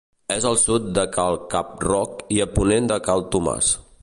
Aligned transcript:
És 0.35 0.45
al 0.51 0.55
sud 0.61 0.87
de 0.99 1.03
Cal 1.17 1.37
Cap-roc 1.53 2.27
i 2.39 2.43
a 2.47 2.51
ponent 2.57 2.93
de 2.93 3.01
Cal 3.11 3.27
Tomàs. 3.37 3.75